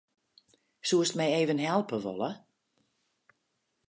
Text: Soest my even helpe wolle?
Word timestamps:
Soest 0.89 1.13
my 1.19 1.27
even 1.39 1.59
helpe 1.67 1.97
wolle? 2.05 2.31